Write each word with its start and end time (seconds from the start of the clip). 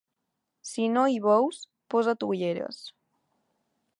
Si 0.69 0.85
no 0.93 1.03
hi 1.11 1.19
veus, 1.25 1.59
posa't 1.95 2.27
ulleres. 2.31 2.83